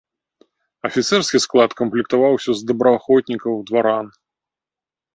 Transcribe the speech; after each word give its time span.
Афіцэрскі 0.89 1.37
склад 1.45 1.71
камплектаваўся 1.83 2.51
з 2.65 2.73
добраахвотнікаў-дваран. 2.73 4.05